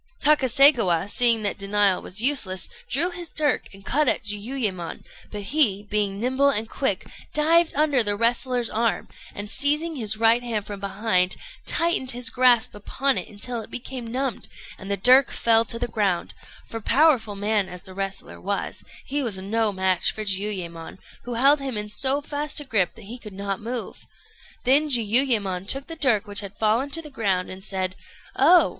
[0.19, 5.83] Takaségawa, seeing that denial was useless, drew his dirk and cut at Jiuyémon; but he,
[5.91, 10.79] being nimble and quick, dived under the wrestler's arm, and seizing his right hand from
[10.79, 11.35] behind,
[11.67, 14.47] tightened his grasp upon it until it became numbed,
[14.79, 16.33] and the dirk fell to the ground;
[16.65, 21.59] for, powerful man as the wrestler was, he was no match for Jiuyémon, who held
[21.59, 24.07] him in so fast a grip that he could not move.
[24.63, 27.95] Then Jiuyémon took the dirk which had fallen to the ground, and said:
[28.35, 28.69] "Oh!